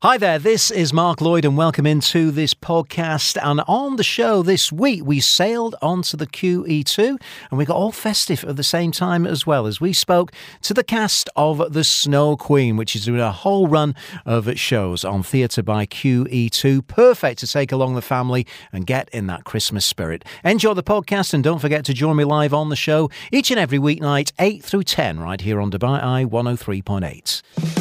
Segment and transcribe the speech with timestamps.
[0.00, 3.36] Hi there, this is Mark Lloyd, and welcome into this podcast.
[3.42, 7.90] And on the show this week, we sailed onto the QE2 and we got all
[7.90, 10.30] festive at the same time as well as we spoke
[10.62, 15.04] to the cast of The Snow Queen, which is doing a whole run of shows
[15.04, 16.86] on Theatre by QE2.
[16.86, 20.24] Perfect to take along the family and get in that Christmas spirit.
[20.44, 23.58] Enjoy the podcast and don't forget to join me live on the show each and
[23.58, 27.77] every weeknight, 8 through 10, right here on Dubai Eye 103.8.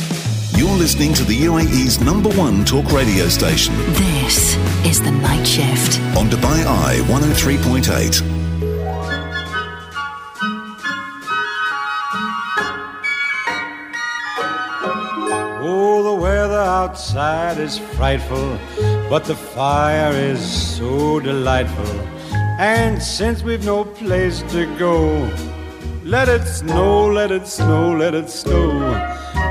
[0.58, 6.00] You're listening to the UAE's number one talk radio station This is the night shift.
[6.18, 9.28] on Dubai Eye 103.8.
[15.60, 18.58] Oh, the weather outside is frightful,
[19.10, 20.40] but the fire is
[20.78, 22.00] so delightful.
[22.60, 25.30] And since we've no place to go,
[26.04, 28.72] let it snow, let it snow, let it snow.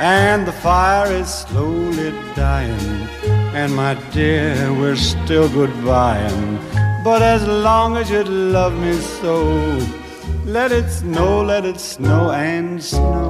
[0.00, 3.06] And the fire is slowly dying.
[3.52, 6.58] And my dear, we're still goodbying.
[7.04, 9.44] But as long as you love me so,
[10.46, 13.29] let it snow, let it snow and snow.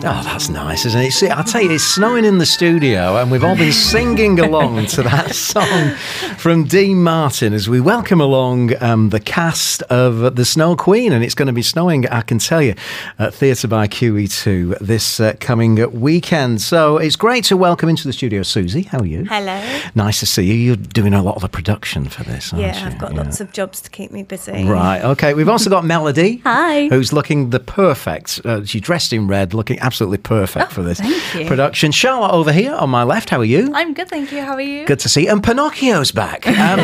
[0.00, 1.10] Oh, that's nice, isn't it?
[1.10, 4.86] See, I tell you, it's snowing in the studio, and we've all been singing along
[4.86, 5.90] to that song
[6.38, 11.12] from Dean Martin as we welcome along um, the cast of The Snow Queen.
[11.12, 12.74] And it's going to be snowing, I can tell you,
[13.18, 16.60] at Theatre by QE2 this uh, coming weekend.
[16.62, 18.82] So it's great to welcome into the studio Susie.
[18.82, 19.24] How are you?
[19.24, 19.60] Hello.
[19.96, 20.54] Nice to see you.
[20.54, 22.86] You're doing a lot of the production for this, aren't Yeah, you?
[22.86, 23.22] I've got Yeah.
[23.22, 24.64] lots of jobs to keep me busy.
[24.64, 25.02] Right.
[25.02, 25.34] Okay.
[25.34, 26.36] We've also got Melody.
[26.44, 26.86] Hi.
[26.88, 28.40] Who's looking the perfect.
[28.44, 31.48] Uh, she's dressed in red, looking absolutely perfect for this Oh, thank you.
[31.48, 31.90] production.
[31.92, 33.30] Charlotte over here on my left.
[33.30, 33.70] How are you?
[33.74, 34.42] I'm good, thank you.
[34.42, 34.84] How are you?
[34.84, 35.24] Good to see.
[35.24, 35.32] you.
[35.32, 36.46] And Pinocchio's back.
[36.68, 36.80] Um,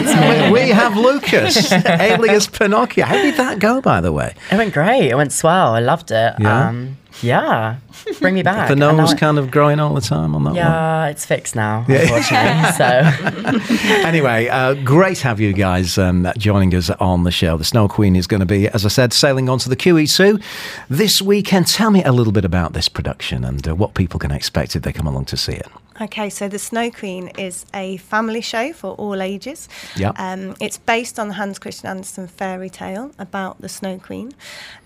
[0.53, 3.05] we, we have Lucas, alias Pinocchio.
[3.05, 4.35] How did that go, by the way?
[4.51, 5.11] It went great.
[5.11, 5.75] It went swell.
[5.75, 6.35] I loved it.
[6.41, 6.69] Yeah?
[6.69, 7.77] Um, yeah.
[8.21, 8.69] Bring me back.
[8.69, 10.57] The nose I- kind of growing all the time on that one.
[10.57, 12.73] Yeah, it's fixed now, unfortunately.
[12.73, 14.05] so.
[14.05, 17.57] Anyway, uh, great to have you guys um, joining us on the show.
[17.57, 20.43] The Snow Queen is going to be, as I said, sailing onto the QE2
[20.89, 21.67] this weekend.
[21.67, 24.83] Tell me a little bit about this production and uh, what people can expect if
[24.83, 25.67] they come along to see it.
[26.01, 29.69] Okay, so The Snow Queen is a family show for all ages.
[29.97, 30.13] Yeah.
[30.17, 34.33] Um, it's based on the Hans Christian Andersen fairy tale about the Snow Queen.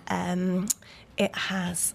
[0.08, 0.68] Um,
[1.16, 1.94] it has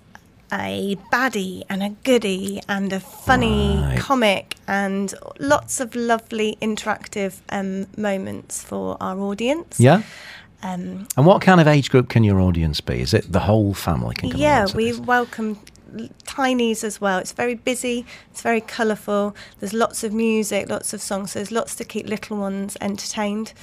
[0.54, 4.00] a baddie and a goodie and a funny Right.
[4.00, 9.80] comic and lots of lovely interactive um, moments for our audience.
[9.80, 10.04] Yeah?
[10.62, 13.02] Um, And what kind of age group can your audience be?
[13.02, 15.00] Is it the whole family can come yeah, we this?
[15.00, 15.58] welcome
[16.26, 17.20] tinies as well.
[17.20, 19.36] It's very busy, it's very colourful.
[19.60, 21.32] There's lots of music, lots of songs.
[21.32, 23.54] So there's lots to keep little ones entertained.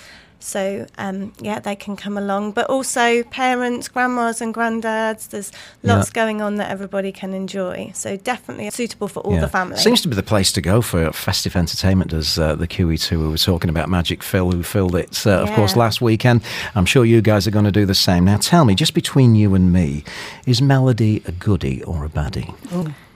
[0.40, 5.28] So um, yeah, they can come along, but also parents, grandmas, and granddads.
[5.28, 5.52] There's
[5.82, 6.14] lots Yeah.
[6.24, 7.90] going on that everybody can enjoy.
[7.94, 9.40] So definitely suitable for all Yeah.
[9.42, 9.76] the family.
[9.76, 13.18] Seems to be the place to go for festive entertainment as uh, the QE2.
[13.20, 16.40] We were talking about Magic Phil, who filled it, uh, of course, last weekend.
[16.74, 18.24] I'm sure you guys are going to do the same.
[18.24, 20.04] Now, tell me, just between you and me,
[20.46, 22.54] is Melody a goodie or a baddie?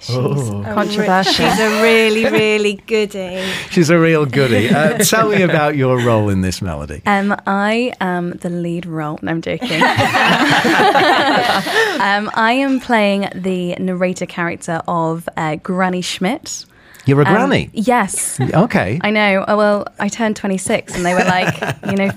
[0.07, 3.43] She's a re- she's a really, really goodie.
[3.71, 4.69] She's a real goodie.
[4.69, 7.01] Uh, tell me about your role in this Melody.
[7.07, 9.19] Um, I am the lead role.
[9.23, 9.71] No, I'm joking.
[9.83, 9.89] um,
[12.35, 16.67] I am playing the narrator character of uh, Granny Schmidt.
[17.07, 17.71] You're a Um, granny.
[17.73, 18.39] Yes.
[18.41, 18.99] Okay.
[19.03, 19.45] I know.
[19.49, 21.55] Oh, well, I turned 26 and they were like,
[21.87, 22.11] you know,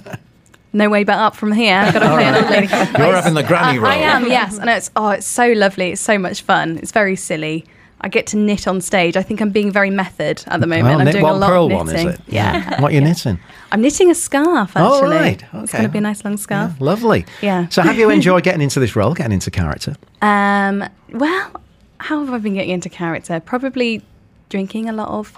[0.74, 1.76] no way but up from here.
[1.76, 2.68] I've got to play an old lady.
[2.68, 3.92] You're having the granny role.
[3.92, 4.58] I am, yes.
[4.60, 5.92] And it's oh, it's so lovely.
[5.92, 6.78] It's so much fun.
[6.80, 7.66] It's very silly.
[8.02, 9.18] I get to knit on stage.
[9.18, 10.86] I think I'm being very method at the moment.
[10.90, 12.08] Well, I'm knit doing one a lot pearl of one, knitting.
[12.10, 12.22] is it?
[12.28, 12.80] Yeah.
[12.82, 13.40] What are you knitting?
[13.72, 14.84] I'm knitting a scarf actually.
[14.84, 15.16] Oh, actually.
[15.16, 15.42] right.
[15.42, 15.78] It's Okay.
[15.80, 16.80] going to be a nice long scarf.
[16.80, 17.26] Lovely.
[17.42, 17.68] Yeah.
[17.70, 19.96] So, have you enjoyed getting into this role, getting into character?
[20.22, 21.52] Um, well,
[22.00, 23.40] how have I been getting into character?
[23.40, 24.04] Probably
[24.50, 25.36] drinking a lot of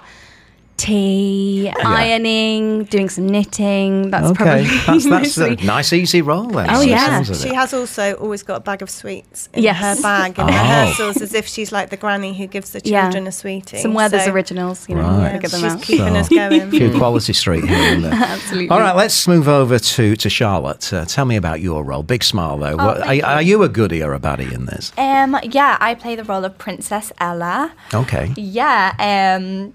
[0.79, 4.09] tea, ironing, doing some knitting.
[4.11, 6.67] That's probably that's, that's a nice, easy role then.
[6.69, 7.23] Oh, yeah.
[7.23, 9.77] She has also always got a bag of sweets in Yes.
[9.97, 10.47] her bag in Oh.
[10.47, 13.03] rehearsals, as if she's like the granny who gives the Yeah.
[13.03, 13.77] children a sweetie.
[13.79, 14.87] some Werther's So, originals.
[14.89, 15.33] You know, Right.
[15.33, 15.81] look at them she's out.
[15.81, 16.71] keeping So- us going.
[16.71, 18.13] few quality street here and there.
[18.13, 18.69] Absolutely.
[18.69, 20.91] All right, let's move over to, to Charlotte.
[20.93, 22.03] Uh, tell me about your role.
[22.03, 22.75] Big smile, though.
[22.77, 24.91] What, are, thank are you a goodie or a baddie in this?
[24.97, 27.71] Um, yeah, I play the role of Princess Ella.
[27.93, 28.31] Okay.
[28.35, 28.93] Yeah,
[29.37, 29.73] um,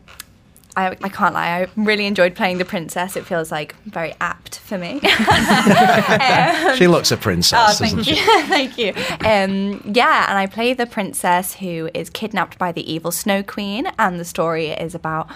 [0.76, 1.60] I, I can't lie.
[1.60, 3.16] I really enjoyed playing the princess.
[3.16, 5.00] It feels like very apt for me.
[6.76, 8.14] She looks a princess, Oh, doesn't thank she?
[8.48, 8.92] thank you.
[9.24, 13.86] Um, yeah, and I play the princess who is kidnapped by the evil Snow Queen,
[13.98, 15.28] and the story is about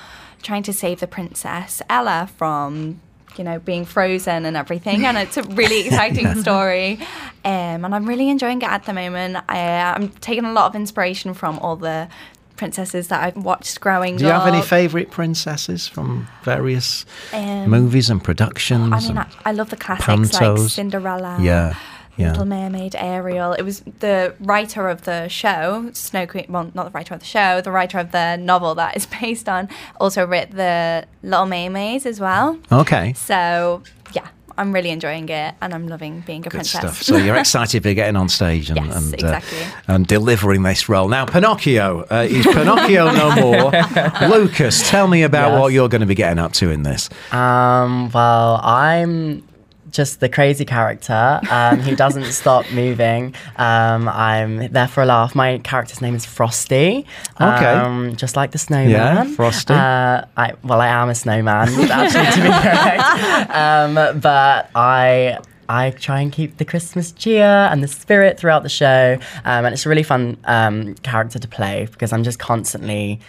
[0.43, 3.01] trying to save the princess Ella from,
[3.37, 5.05] you know, being frozen and everything.
[5.07, 6.99] And it's a really exciting story,
[7.45, 9.37] um, and I'm really enjoying it at the moment.
[9.49, 12.09] I, I'm taking a lot of inspiration from all the
[12.59, 14.19] princesses that I've watched growing up.
[14.19, 18.93] Do you have any favourite princesses from various Um, movies and productions?
[18.93, 20.59] I mean, I, I love the classics like?
[20.71, 21.39] Cinderella.
[21.41, 21.75] Yeah,
[22.17, 22.31] yeah.
[22.33, 23.53] Little Mermaid, Ariel.
[23.53, 26.47] It was the writer of the show, Snow Queen.
[26.49, 29.49] Well, not the writer of the show, the writer of the novel that is based
[29.49, 29.69] on.
[30.01, 32.59] Also wrote the Little Mermaids as well.
[32.73, 33.13] Okay.
[33.15, 33.83] So
[34.13, 34.27] yeah,
[34.59, 36.81] I'm really enjoying it, and I'm loving being a Good princess.
[36.81, 37.03] stuff.
[37.03, 39.59] So you're excited for getting on stage and Yes, and, exactly.
[39.87, 41.09] and delivering this role.
[41.09, 44.29] Now, Pinocchio uh, is Pinocchio no more.
[44.29, 45.61] Lucas, tell me about Yes.
[45.61, 47.09] what you're going to be getting up to in this.
[47.33, 49.43] Um, well, I'm
[49.99, 53.35] just the crazy character um, who doesn't stop moving.
[53.57, 55.35] Um, I'm there for a laugh.
[55.35, 57.05] My character's name is Frosty.
[57.41, 57.73] Okay.
[57.73, 58.91] Um, just like the snowman.
[58.91, 59.75] Yeah, Frosty.
[59.75, 63.51] Uh, I, well, I am a snowman, actually, to be correct.
[63.51, 65.39] Um, but I.
[65.71, 69.75] I try and keep the Christmas cheer and the spirit throughout the show, um, and
[69.75, 73.21] it's a really fun um, character to play because I'm just constantly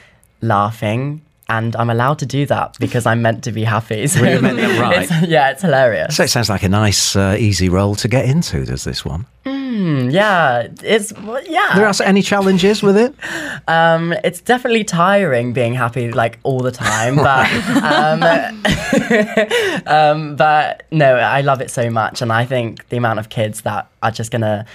[0.42, 4.07] laughing, and I'm allowed to do that because I'm meant to be happy.
[4.07, 5.04] So Really meant it right.
[5.04, 6.16] it's- yeah, it's hilarious.
[6.16, 9.25] So it sounds like a nice, uh, easy role to get into, does this one?
[9.46, 11.74] Mm, yeah, it's well, yeah.
[11.75, 13.13] There are any challenges with it?
[13.68, 17.48] Um, it's definitely tiring being happy like all the time, but
[17.84, 18.24] um,
[19.86, 23.62] um, but no, I love it so much, and I think the amount of kids
[23.62, 24.66] that are just gonna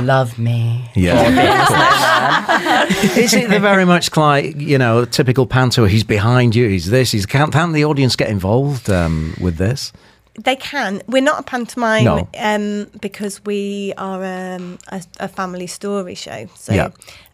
[0.00, 0.90] love me.
[0.94, 2.86] Yeah.
[3.16, 5.84] Is it the very much like, you know, typical panto?
[5.86, 7.26] He's behind you, he's this, he's.
[7.26, 9.92] Can't, can't the audience get involved um, with this?
[10.40, 11.02] They can.
[11.08, 12.28] We're not a pantomime No.
[12.38, 16.46] um, because we are um, a, a family story show.
[16.54, 16.90] So Yeah.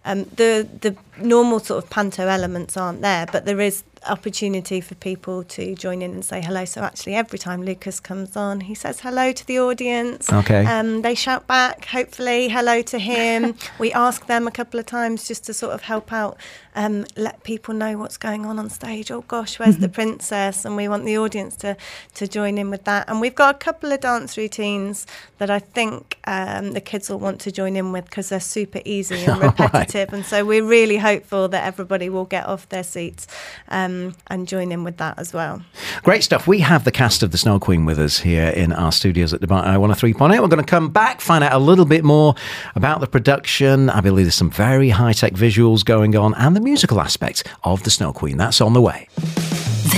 [0.07, 4.95] um, the the normal sort of panto elements aren't there, but there is opportunity for
[4.97, 6.65] people to join in and say hello.
[6.65, 10.31] So actually, every time Lucas comes on, he says hello to the audience.
[10.33, 10.65] Okay.
[10.67, 13.55] Um, they shout back, hopefully, hello to him.
[13.79, 16.37] we ask them a couple of times just to sort of help out,
[16.75, 19.11] um, let people know what's going on on stage.
[19.11, 20.65] Oh gosh, where's the princess?
[20.65, 21.77] And we want the audience to
[22.15, 23.09] to join in with that.
[23.09, 25.07] And we've got a couple of dance routines
[25.39, 28.81] that I think um, the kids will want to join in with because they're super
[28.85, 29.59] easy and All right.
[29.59, 30.13] repetitive.
[30.13, 33.27] And so we're really hopeful that everybody will get off their seats
[33.69, 35.63] um, and join in with that as well.
[36.03, 36.47] Great stuff.
[36.47, 39.41] We have the cast of The Snow Queen with us here in our studios at
[39.43, 40.41] Dubai Eye 103.8.
[40.41, 42.35] We're going to come back, find out a little bit more
[42.75, 43.91] about the production.
[43.91, 47.83] I believe there's some very high tech visuals going on and the musical aspect of
[47.83, 48.39] The Snow Queen.
[48.39, 49.09] That's on the way.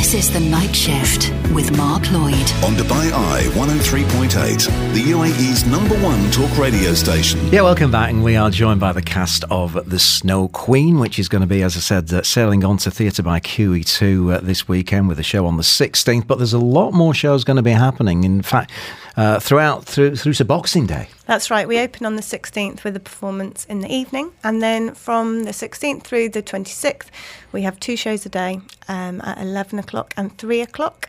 [0.06, 2.34] This is The Night Shift with Mark Lloyd.
[2.62, 7.44] On Dubai Eye 103.8, the UAE's number one talk radio station.
[7.48, 8.10] Yeah, welcome back.
[8.10, 11.48] And we are joined by the cast of The Snow Queen, which is going to
[11.48, 15.18] be, as I said, uh, sailing on to theatre by QE2 uh, this weekend with
[15.18, 16.28] a show on the 16th.
[16.28, 18.22] But there's a lot more shows going to be happening.
[18.22, 18.70] In fact,
[19.16, 21.08] uh, throughout through through to Boxing Day.
[21.26, 21.66] That's right.
[21.66, 25.50] We open on the 16th with a performance in the evening, and then from the
[25.52, 27.06] 16th through the 26th,
[27.52, 31.08] we have two shows a day um, at 11 o'clock and 3 o'clock.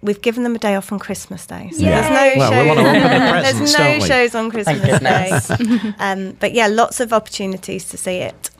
[0.00, 2.00] We've given them a day off on Christmas Day, so Yeah.
[2.00, 2.66] there's no Well, we shows.
[2.76, 4.98] want to open presents, there's no shows on Christmas.
[5.00, 8.50] Day, um, but yeah, lots of opportunities to see it.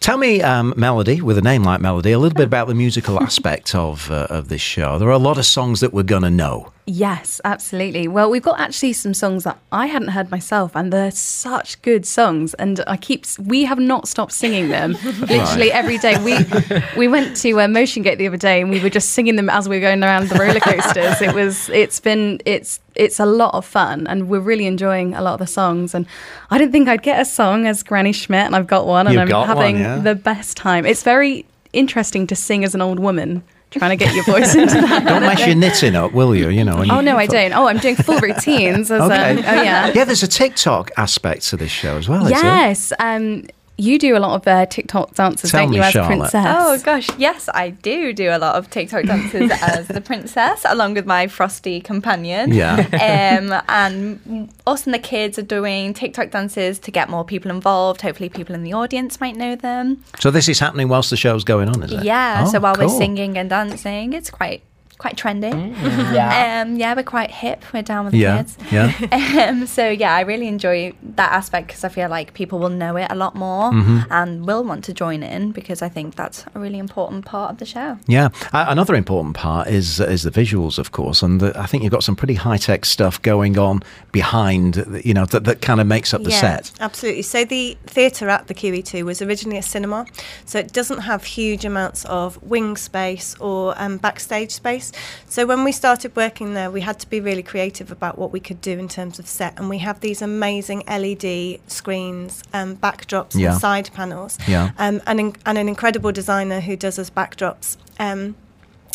[0.00, 3.22] Tell me, um, Melody, with a name like Melody, a little bit about the musical
[3.22, 4.98] aspect of uh, of this show.
[4.98, 6.72] There are a lot of songs that we're going to know.
[6.90, 8.08] Yes, absolutely.
[8.08, 12.06] Well, we've got actually some songs that I hadn't heard myself, and they're such good
[12.06, 12.54] songs.
[12.54, 16.16] And I keep, we have not stopped singing them literally every day.
[16.24, 16.38] We
[16.96, 19.50] we went to uh, Motion Gate the other day, and we were just singing them
[19.50, 21.20] as we were going around the roller coasters.
[21.20, 25.20] it was, it's been, it's it's a lot of fun, and we're really enjoying a
[25.20, 25.94] lot of the songs.
[25.94, 26.06] And
[26.50, 29.14] I didn't think I'd get a song as Granny Schmidt, and I've got one, and
[29.14, 29.98] You've I'm having one, yeah.
[29.98, 30.86] the best time.
[30.86, 33.42] It's very interesting to sing as an old woman.
[33.70, 35.04] Trying to get your voice into that.
[35.06, 36.48] Don't mess your knitting up, will you?
[36.48, 36.78] You know.
[36.78, 37.52] Oh you- no, I don't.
[37.52, 38.90] Oh, I'm doing full routines.
[38.90, 39.30] As Okay.
[39.32, 39.92] um, oh yeah.
[39.94, 42.30] Yeah, there's a TikTok aspect to this show as well.
[42.30, 42.92] Yes.
[42.98, 43.44] Um,
[43.78, 46.30] you do a lot of uh, TikTok dances, Tell don't me, you, as Charlotte.
[46.30, 46.56] princess?
[46.58, 50.94] Oh gosh, yes, I do do a lot of TikTok dances as the princess, along
[50.94, 52.52] with my frosty companion.
[52.52, 52.76] Yeah.
[52.98, 58.02] Um, and us and the kids are doing TikTok dances to get more people involved.
[58.02, 60.02] Hopefully, people in the audience might know them.
[60.18, 62.02] So this is happening whilst the show's going on, is it?
[62.02, 62.44] Yeah.
[62.44, 62.88] Oh, so while cool.
[62.88, 64.62] we're singing and dancing, it's quite
[64.98, 65.52] quite trendy.
[66.18, 66.62] Yeah.
[66.62, 67.62] Um, yeah, we're quite hip.
[67.72, 68.58] We're down with the Yeah, kids.
[68.72, 69.48] yeah.
[69.48, 72.96] Um, so yeah, I really enjoy that aspect because I feel like people will know
[72.96, 73.98] it a lot more Mm-hmm.
[74.10, 77.58] and will want to join in because I think that's a really important part of
[77.58, 77.98] the show.
[78.06, 81.82] Yeah, uh, another important part is is the visuals, of course, and the, I think
[81.82, 85.80] you've got some pretty high tech stuff going on behind, you know, that, that kind
[85.80, 86.72] of makes up the set.
[86.80, 87.22] Absolutely.
[87.22, 90.06] So the theatre at the QE2 was originally a cinema,
[90.44, 94.87] so it doesn't have huge amounts of wing space or um, backstage space.
[95.28, 98.40] So when we started working there, we had to be really creative about what we
[98.40, 103.34] could do in terms of set, and we have these amazing LED screens, um, backdrops,
[103.34, 103.52] Yeah.
[103.52, 104.70] and side panels, Yeah.
[104.78, 107.76] um, and, in- and an incredible designer who does us backdrops.
[107.98, 108.34] Um,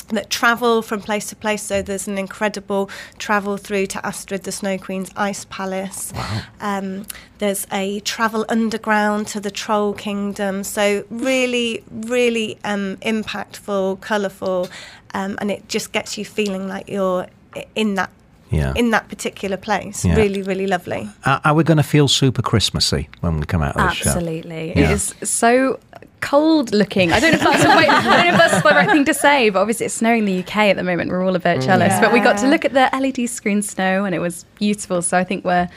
[0.10, 1.64] that travel from place to place.
[1.64, 6.12] So there's an incredible travel through to Astrid the Snow Queen's Ice Palace.
[6.60, 7.06] Um,
[7.40, 10.66] there's a travel underground to the Troll Kingdom.
[10.66, 14.68] So really, really um, impactful, colourful,
[15.14, 17.28] um, and it just gets you feeling like you're
[17.76, 18.10] in that.
[18.50, 18.74] Yeah.
[18.76, 20.14] In that particular place, Yeah.
[20.16, 21.10] really, really lovely.
[21.26, 24.12] Are, are we going to feel super Christmassy when we come out of this show?
[24.12, 24.74] Absolutely.
[24.76, 24.90] Yeah.
[24.90, 25.80] It is so
[26.22, 27.12] cold looking.
[27.12, 29.06] I don't know if that's the way, I don't know if that's the right thing
[29.06, 31.10] to say, but obviously it's snowing in the UK at the moment.
[31.10, 32.00] We're all a bit jealous.
[32.00, 35.02] But we got to look at the LED screen snow and it was beautiful.
[35.02, 35.68] So I think we're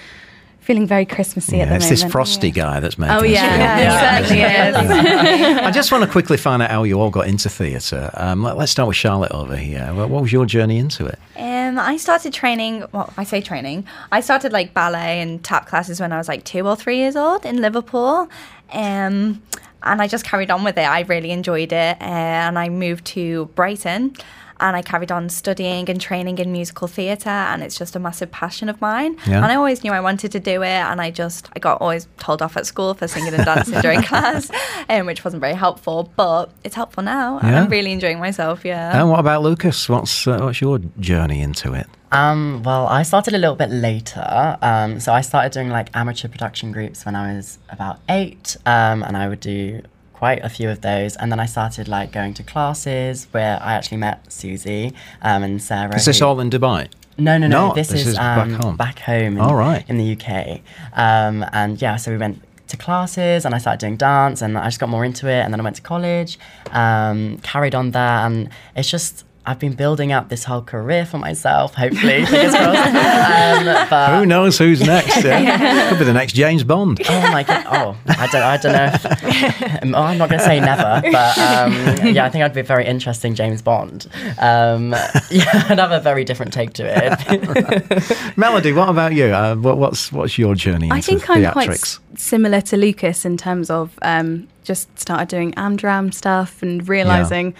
[0.66, 2.02] feeling very Christmassy at Yeah, the it's moment.
[2.02, 3.08] this frosty guy that's made.
[3.10, 5.58] Oh us yeah, feel- yeah, it certainly is.
[5.58, 8.10] I just want to quickly find out how you all got into theatre.
[8.14, 9.94] Um, let, us start with Charlotte over here.
[9.94, 11.18] What, what was your journey into it?
[11.36, 12.84] Um, I started training.
[12.92, 13.86] Well, I say training.
[14.10, 17.14] I started like ballet and tap classes when I was like two or three years
[17.16, 18.28] old in Liverpool,
[18.72, 19.40] um,
[19.82, 20.82] and I just carried on with it.
[20.88, 24.16] I really enjoyed it, uh, and I moved to Brighton.
[24.60, 28.30] And I carried on studying and training in musical theatre, and it's just a massive
[28.30, 29.16] passion of mine.
[29.26, 29.36] Yeah.
[29.36, 32.08] And I always knew I wanted to do it, and I just I got always
[32.18, 34.50] told off at school for singing and dancing during class,
[34.88, 36.10] um, which wasn't very helpful.
[36.16, 37.62] But it's helpful now, Yeah.
[37.62, 38.64] I'm really enjoying myself.
[38.64, 38.98] Yeah.
[38.98, 39.88] And what about Lucas?
[39.88, 41.86] What's uh, what's your journey into it?
[42.12, 44.56] Um, well, I started a little bit later.
[44.62, 49.02] Um, so I started doing like amateur production groups when I was about eight, um,
[49.02, 49.82] and I would do
[50.18, 51.12] quite a few of those.
[51.16, 55.62] And then I started like going to classes where I actually met Susie um, and
[55.62, 55.94] Sarah.
[55.94, 56.88] Is this who- all in Dubai?
[57.18, 57.68] No, no, no.
[57.68, 58.76] No, this, this is, is back um, home.
[58.76, 59.32] Back home.
[59.38, 59.84] In, All right.
[59.88, 60.60] In the UK,
[60.92, 64.66] um, and yeah, so we went to classes, and I started doing dance, and I
[64.66, 66.38] just got more into it, and then I went to college,
[66.72, 69.24] um, carried on there, and it's just.
[69.46, 72.24] I've been building up this whole career for myself, hopefully.
[72.36, 75.16] Um, but Who knows who's next?
[75.24, 75.88] yeah?
[75.88, 77.00] Could be the next James Bond.
[77.08, 77.64] Oh my god!
[77.68, 78.90] Oh, I don't, I don't know.
[78.92, 81.72] If, oh, I'm not going to say never, but um,
[82.14, 84.06] yeah, I think I'd be a very interesting James Bond.
[84.38, 84.90] Um,
[85.30, 88.36] yeah, I'd have a very different take to it.
[88.36, 89.26] Melody, what about you?
[89.26, 91.82] Uh, what, what's what's your journey into I think I'm quite theatrics?
[91.82, 97.54] s- similar to Lucas in terms of um, just started doing Amdram stuff and realizing,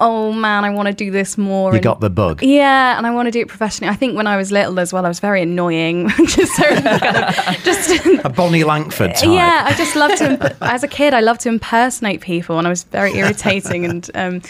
[0.00, 1.70] oh man, I want to do this more.
[1.70, 2.42] You and- got the bug.
[2.42, 3.92] Yeah, and I want to do it professionally.
[3.92, 6.08] I think when I was little as well, I was very annoying.
[6.26, 6.86] just so kind
[7.56, 9.28] of, just A Bonnie Langford type.
[9.30, 10.30] yeah, I just loved to.
[10.32, 13.84] Imp- as a kid, I loved to impersonate people, and I was very irritating.
[13.84, 14.42] and um,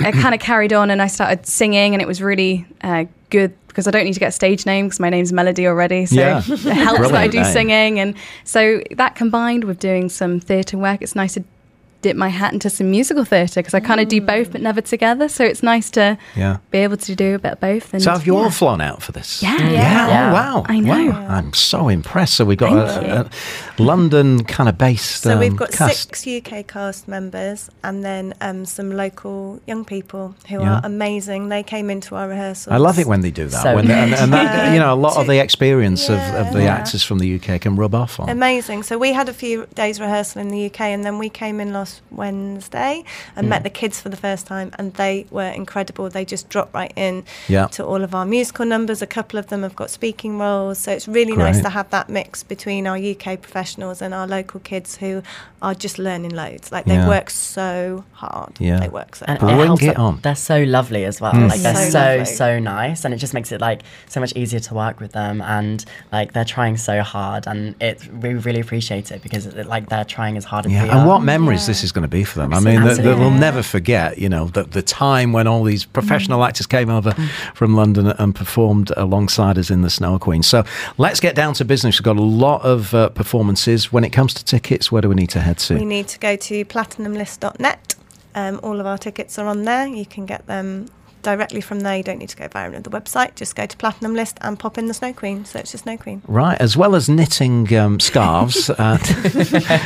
[0.00, 3.54] I kind of carried on, and I started singing, and it was really uh, good
[3.68, 6.04] because I don't need to get a stage name because my name's Melody already.
[6.04, 6.38] So Yeah.
[6.44, 11.02] it helps that I do singing, and so that combined with doing some theatre work,
[11.02, 11.44] it's nice to
[12.02, 14.80] dip my hat into some musical theatre because I kind of do both, but never
[14.80, 15.28] together.
[15.28, 16.58] So it's nice to Yeah.
[16.70, 17.92] be able to do a bit of both.
[17.92, 18.42] And So have you yeah.
[18.44, 19.42] all flown out for this?
[19.42, 19.56] Yeah.
[19.58, 19.70] Yeah.
[20.08, 20.30] Yeah.
[20.30, 20.66] Oh, wow.
[20.68, 21.10] I know.
[21.10, 21.26] Wow.
[21.28, 22.34] I'm so impressed.
[22.34, 23.30] So we've got Thank a,
[23.78, 26.14] a London kind of based So we've um, got cast.
[26.14, 30.76] six UK cast members and then um, some local young people who Yeah.
[30.76, 31.48] are amazing.
[31.48, 32.72] They came into our rehearsals.
[32.72, 33.62] I love it when they do that.
[33.62, 36.62] So when and, and that, you know, a lot of the experience of, of the
[36.62, 36.76] Yeah.
[36.76, 38.28] actors from the UK can rub off on.
[38.28, 38.84] Amazing.
[38.84, 41.72] So we had a few days rehearsal in the UK, and then we came in
[41.72, 43.04] last last Wednesday
[43.36, 46.08] and met the kids for the first time, and they were incredible.
[46.08, 47.66] They just dropped right in Yeah.
[47.68, 49.02] to all of our musical numbers.
[49.02, 52.08] A couple of them have got speaking roles, so it's really nice to have that
[52.08, 55.22] mix between our UK professionals and our local kids who
[55.62, 56.72] are just learning loads.
[56.72, 57.08] Like they Yeah.
[57.08, 58.52] work so hard.
[58.58, 58.80] Yeah.
[58.80, 59.52] they work so And hard.
[59.52, 60.20] it Bring helps it on.
[60.22, 61.32] They're so lovely as well.
[61.32, 61.48] Mm.
[61.50, 62.24] Like they're So so lovely.
[62.24, 65.40] so nice, and it just makes it like so much easier to work with them.
[65.42, 69.88] And like they're trying so hard, and it we really appreciate it because it, like
[69.88, 71.06] they're trying as hard as Yeah, we and are.
[71.06, 72.52] what memories this is going to be for them.
[72.52, 75.84] I mean, they, they will never forget, you know, the, the time when all these
[75.84, 77.12] professional actors came over
[77.54, 80.42] from London and performed alongside us in the Snow Queen.
[80.42, 80.64] So
[80.98, 81.98] let's get down to business.
[81.98, 83.92] We've got a lot of uh, performances.
[83.92, 85.74] When it comes to tickets, where do we need to head to?
[85.74, 87.94] We need to go to platinumlist.net.
[88.34, 89.86] Um, all of our tickets are on there.
[89.86, 90.86] You can get them
[91.22, 91.96] directly from there.
[91.96, 93.34] You don't need to go via another website.
[93.34, 95.44] Just go to Platinum List and pop in the Snow Queen.
[95.44, 96.22] Search the Snow Queen.
[96.26, 99.00] Right, as well as knitting um, scarves, and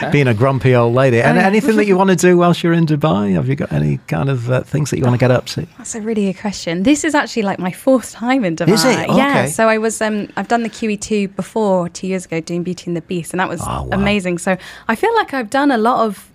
[0.13, 1.21] being a grumpy old lady.
[1.23, 3.33] And anything that you want to do whilst you're in Dubai?
[3.33, 5.67] Have you got any kind of uh, things that you want to get up to?
[5.79, 6.83] That's a really good question.
[6.83, 8.73] This is actually like my fourth time in Dubai.
[8.73, 9.09] Is it?
[9.09, 9.31] Yeah.
[9.31, 9.47] Okay.
[9.49, 12.97] So I was um I've done the QE2 before two years ago doing Beauty and
[12.97, 13.89] the Beast, and that was Oh, wow.
[13.93, 14.39] amazing.
[14.39, 14.57] So
[14.89, 16.31] I feel like I've done a lot of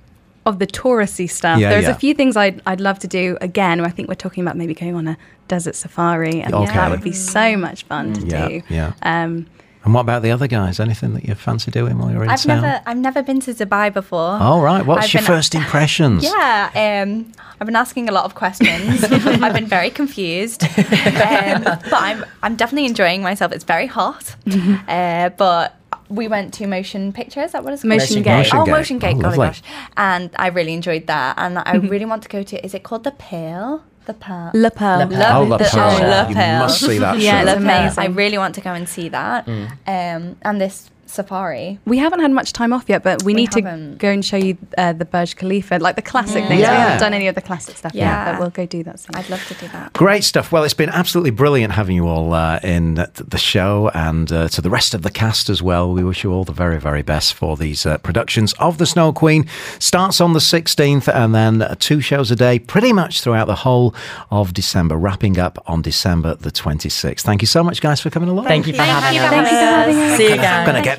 [0.46, 1.60] of the touristy stuff.
[1.60, 1.92] Yeah, There's yeah.
[1.92, 3.80] a few things I'd I'd love to do again.
[3.82, 5.18] I think we're talking about maybe going on a
[5.48, 6.74] desert safari, and Okay.
[6.74, 8.62] that would be so much fun to Yeah, do.
[8.70, 8.94] yeah.
[9.02, 9.48] Um,
[9.86, 10.80] And what about the other guys?
[10.80, 12.62] Anything that you fancy doing while you're in I've town?
[12.62, 14.20] never, I've never been to Dubai before.
[14.48, 16.24] All right, what's I've your been- first impressions?
[16.32, 19.04] Yeah, um, I've been asking a lot of questions.
[19.44, 23.52] I've been very confused, um, but I'm I'm definitely enjoying myself.
[23.52, 24.36] It's very hot,
[24.88, 25.76] uh, but
[26.10, 27.42] we went to Motion Picture.
[27.42, 28.00] Is that what it's called?
[28.00, 28.38] Motion Gate.
[28.38, 28.72] Motion oh, Gate.
[28.72, 29.16] Motion Gate.
[29.18, 29.62] Oh, golly gosh,
[29.96, 31.36] and I really enjoyed that.
[31.38, 32.66] And I really want to go to.
[32.66, 33.84] Is it called the Pearl?
[34.06, 34.52] The Pearl.
[34.56, 35.00] Le Pearl.
[35.00, 35.42] Le Pearl.
[35.42, 36.10] Oh, La the- Pearl.
[36.10, 37.50] La You must see that Yeah, show.
[37.52, 38.04] it's amazing.
[38.04, 39.48] I really want to go and see that.
[39.48, 41.80] Um, and this safari.
[41.86, 43.92] We haven't had much time off yet, but we, We need haven't.
[43.94, 46.60] to go and show you uh, the Burj Khalifa, like the classic things.
[46.60, 49.16] We haven't done any of the classic stuff yet, but we'll go do that soon.
[49.16, 49.94] I'd love to do that.
[49.94, 50.52] Great stuff.
[50.52, 54.62] Well, it's been absolutely brilliant having you all uh, in the show and uh, to
[54.62, 55.92] the rest of the cast as well.
[55.92, 59.12] We wish you all the very, very best for these uh, productions of The Snow
[59.14, 59.48] Queen.
[59.80, 63.56] Starts on the 16th and then uh, two shows a day pretty much throughout the
[63.56, 63.94] whole
[64.32, 67.22] of December, wrapping up on December the 26th.
[67.22, 68.46] Thank you so much, guys, for coming along.
[68.46, 69.30] Thank you for Thank having you us.
[69.30, 70.18] for having us.
[70.18, 70.99] See you I'm going to